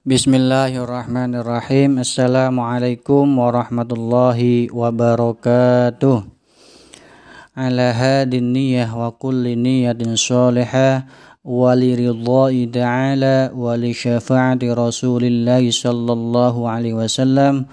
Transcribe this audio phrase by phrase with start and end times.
[0.00, 2.00] Bismillahirrahmanirrahim.
[2.00, 6.24] Assalamualaikum warahmatullahi wabarakatuh.
[7.52, 11.04] Ala hadin niyah wa kulli niyatin salihah
[11.44, 17.68] wa li ridhai ta'ala wa li syafa'ati Rasulillah sallallahu alaihi wasallam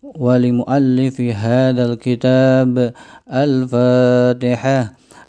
[0.00, 2.96] wa li muallifi hadzal kitab
[3.28, 4.96] al-Fatihah.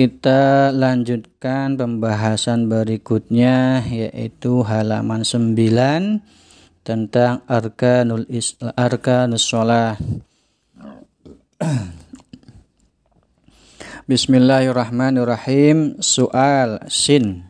[0.00, 5.52] Kita lanjutkan pembahasan berikutnya yaitu halaman 9
[6.80, 10.00] tentang arkanul isla, arkanus shalah.
[14.08, 16.00] Bismillahirrahmanirrahim.
[16.00, 17.44] Soal sin.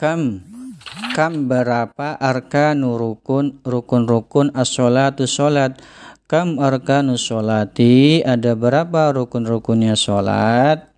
[0.00, 0.40] Kam
[1.12, 5.76] kam berapa arkanu rukun rukun-rukun as-sholatu sholat
[6.24, 10.93] kam arkanu sholati ada berapa rukun-rukunnya sholat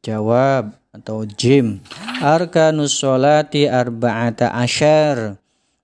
[0.00, 1.84] Jawab atau jim.
[2.24, 5.36] Arkanus sholati arba'ata asyar.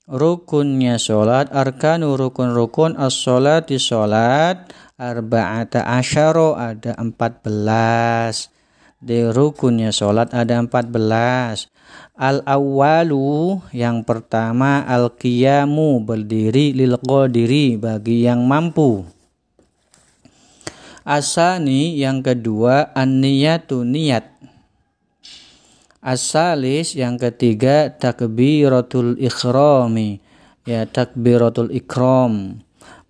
[0.07, 8.47] Rukunnya sholat, arkanu rukun-rukun as-sholati sholat, arba'ata asyaro ada empat belas.
[9.03, 11.67] Di rukunnya sholat ada empat belas.
[12.15, 19.05] Al-awwalu yang pertama al-qiyamu berdiri lil qadiri bagi yang mampu.
[21.07, 24.27] Asani yang kedua an-niyatu niat.
[26.03, 30.19] Asalis yang ketiga takbiratul ikhrami.
[30.67, 32.59] Ya takbiratul ikram.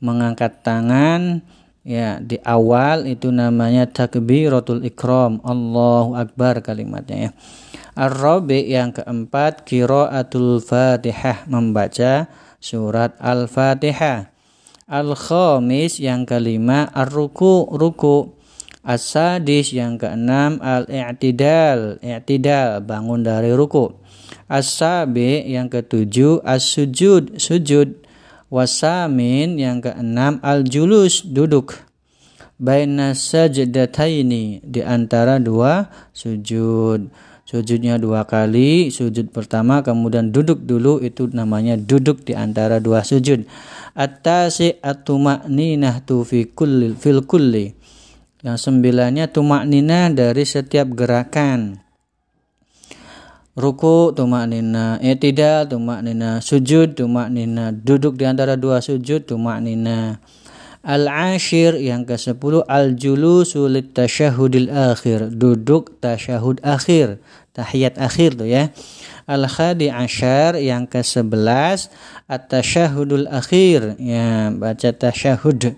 [0.05, 1.41] Mengangkat tangan
[1.89, 5.41] ya di awal itu namanya takbiratul ikram.
[5.41, 7.31] Allahu akbar kalimatnya ya.
[7.97, 12.29] Ar-rabi yang keempat qiraatul Fatihah membaca
[12.61, 14.36] surat Al-Fatihah.
[14.87, 18.39] Al-khamis yang kelima ar-ruku ruku.
[18.87, 23.99] As-sadis yang keenam al-i'tidal i'tidal bangun dari ruku.
[24.47, 28.07] As-sabi yang ketujuh as-sujud sujud.
[28.47, 31.83] Wasamin yang keenam al-julus duduk.
[32.55, 37.11] Baina sajdataini di antara dua sujud.
[37.47, 43.47] Sujudnya dua kali, sujud pertama kemudian duduk dulu itu namanya duduk di antara dua sujud.
[43.95, 47.71] At-tasi at-tuma'ninah tu fil kulli.
[48.43, 51.79] Yang sembilannya tumakninah dari setiap gerakan.
[53.55, 60.19] Ruku tumaknina, i'tidal tumaknina, sujud tumaknina, duduk di antara dua sujud tumaknina.
[60.87, 67.19] Al-ashir yang ke-10 al-julusu tasyahudil akhir, duduk tasyahud akhir,
[67.59, 68.71] tahiyat akhir tuh ya.
[69.27, 71.91] Al-Khadi Ashar yang ke-11
[72.31, 73.99] At-Tasyahudul Akhir.
[73.99, 75.75] Ya baca tasyahud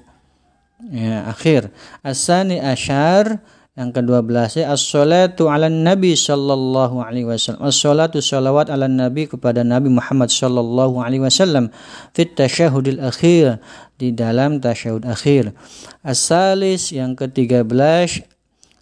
[0.93, 1.73] ya akhir.
[2.05, 3.41] As-Sani Ashar
[3.78, 10.34] yang ke-12 as-salatu ala nabi sallallahu alaihi wasallam as-salatu salawat ala nabi kepada nabi Muhammad
[10.34, 11.71] sallallahu alaihi wasallam
[12.11, 13.62] fit tasyahudil akhir
[13.94, 15.55] di dalam tasyahud akhir
[16.03, 18.27] as-salis yang ke-13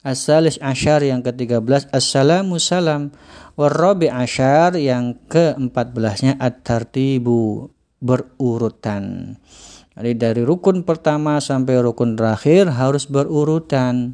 [0.00, 3.12] as-salis ashar yang ke-13 assalamu salam
[3.56, 7.72] Warabi asyar yang ke-14-nya at-tartibu
[8.04, 9.36] berurutan.
[9.96, 14.12] Jadi dari rukun pertama sampai rukun terakhir harus berurutan.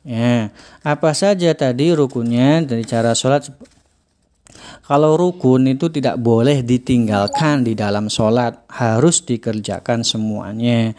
[0.00, 0.48] Ya,
[0.80, 3.52] apa saja tadi rukunnya dari cara sholat
[4.90, 10.98] kalau rukun itu tidak boleh ditinggalkan di dalam sholat, harus dikerjakan semuanya.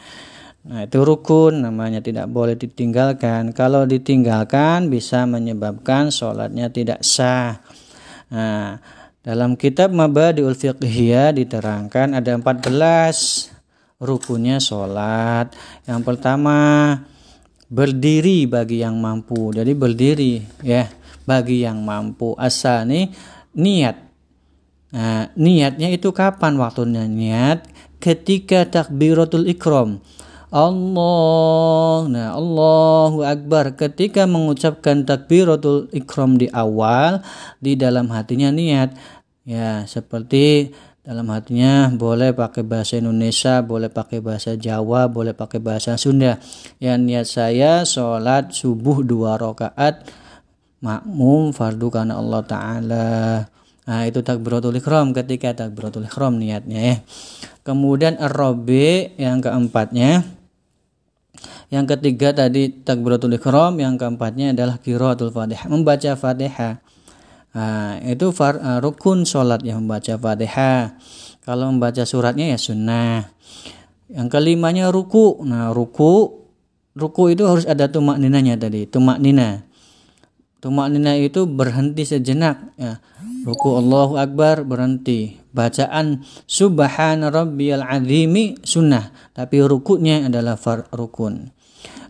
[0.62, 3.52] Nah, itu rukun namanya tidak boleh ditinggalkan.
[3.52, 7.60] Kalau ditinggalkan bisa menyebabkan sholatnya tidak sah.
[8.32, 8.80] Nah,
[9.26, 13.52] dalam kitab Mabadiul Fiqhiyah diterangkan ada 14
[14.00, 15.52] rukunnya sholat.
[15.84, 16.58] Yang pertama
[17.72, 19.56] berdiri bagi yang mampu.
[19.56, 20.92] Jadi berdiri ya
[21.24, 22.36] bagi yang mampu.
[22.36, 23.08] Asal nih
[23.56, 23.98] niat.
[24.92, 27.64] Nah, niatnya itu kapan waktunya niat?
[28.04, 30.04] Ketika takbiratul ikram
[30.52, 32.12] Allah.
[32.12, 37.24] Nah, Allahu Akbar ketika mengucapkan takbiratul ikram di awal
[37.64, 38.92] di dalam hatinya niat
[39.48, 45.98] ya seperti dalam hatinya boleh pakai bahasa Indonesia, boleh pakai bahasa Jawa, boleh pakai bahasa
[45.98, 46.38] Sunda.
[46.78, 50.06] Ya niat saya sholat subuh dua rakaat
[50.86, 53.10] makmum fardu karena Allah Ta'ala.
[53.82, 56.96] Nah itu takbiratul ikram ketika takbiratul ikram niatnya ya.
[57.66, 58.38] Kemudian ar
[59.18, 60.26] yang keempatnya
[61.72, 66.84] Yang ketiga tadi takbiratul ihram, yang keempatnya adalah qiraatul Fatihah, membaca Fatihah.
[67.52, 70.96] Nah, itu far, uh, rukun sholat yang membaca Fatihah.
[71.44, 73.28] Kalau membaca suratnya ya sunnah.
[74.08, 75.44] Yang kelimanya ruku.
[75.44, 76.42] Nah, ruku
[76.96, 79.68] ruku itu harus ada tumak ninanya tadi, tumak nina.
[80.62, 83.02] Tumak nina itu berhenti sejenak ya.
[83.42, 85.42] Ruku Allahu Akbar berhenti.
[85.52, 91.52] Bacaan Subhana Rabbiyal Azimi sunnah, tapi rukunya adalah far rukun.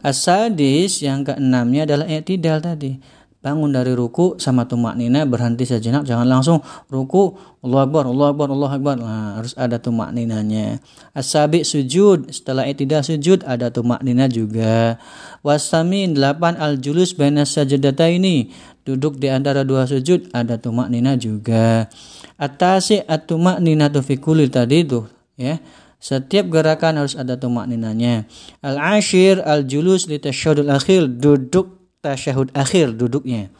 [0.05, 3.01] As-sadis yang keenamnya adalah i'tidal tadi
[3.41, 6.05] bangun dari ruku sama tumak nina berhenti sejenak.
[6.05, 7.35] Jangan langsung ruku.
[7.61, 8.95] Allah Akbar Allah Akbar Allah Akbar.
[9.01, 10.77] Nah, harus ada tumak ninanya.
[11.17, 12.29] Asabi sujud.
[12.29, 15.01] Setelah itu tidak sujud ada tumak nina juga.
[15.41, 18.53] Wasamin delapan al julus baina sajadata ini
[18.85, 21.89] duduk di antara dua sujud ada tumak nina juga.
[22.37, 25.05] Atasi atumak nina tufikuli tadi itu
[25.37, 25.57] ya.
[26.01, 28.25] Setiap gerakan harus ada tumak ninanya.
[28.65, 31.05] Al ashir al julus di tasyahudul akhir.
[31.21, 33.53] Duduk tasyahud akhir duduknya.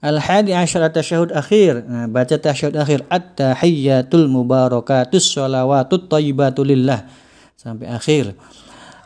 [0.00, 1.84] Al-hadi asyara tasyahud akhir.
[1.84, 3.04] Nah, baca tasyahud akhir.
[3.08, 7.04] At-tahiyyatul mubarakatus sholawatut thayyibatu lillah.
[7.56, 8.36] Sampai akhir.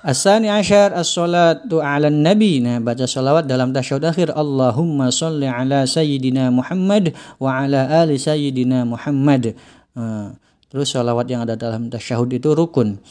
[0.01, 2.63] Asani asyar as-salatu ala nabi.
[2.63, 4.29] Nah, baca salawat dalam tasyahud akhir.
[4.35, 7.13] Allahumma salli ala sayyidina Muhammad
[7.43, 9.55] wa ala ali sayyidina Muhammad.
[9.95, 10.35] Nah,
[10.71, 13.03] terus salawat yang ada dalam tasyahud itu rukun.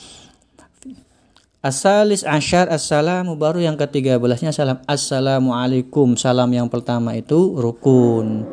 [1.60, 4.80] Asalis asyar assalamu baru yang ketiga belasnya salam.
[4.88, 8.48] Assalamualaikum salam yang pertama itu rukun.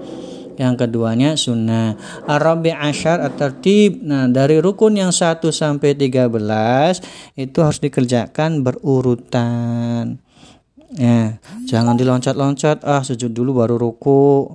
[0.58, 1.94] Yang keduanya sunnah.
[2.26, 6.34] Arabi asyar at-tertib nah dari rukun yang 1 sampai 13
[7.38, 10.18] itu harus dikerjakan berurutan.
[10.98, 11.38] Ya
[11.70, 12.82] jangan diloncat-loncat.
[12.82, 14.50] Ah sujud dulu baru ruku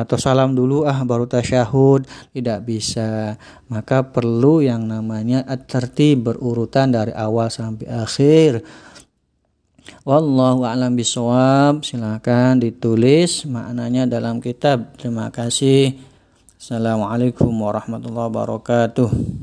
[0.00, 2.06] atau salam dulu ah baru tasyahud.
[2.34, 3.34] Tidak bisa.
[3.70, 8.62] Maka perlu yang namanya at-tertib berurutan dari awal sampai akhir.
[10.06, 14.94] Wallahu a'lam bisawab silakan ditulis maknanya dalam kitab.
[15.00, 15.98] Terima kasih.
[16.60, 19.38] Assalamualaikum warahmatullahi wabarakatuh